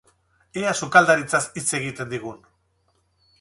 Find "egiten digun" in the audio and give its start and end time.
1.81-2.41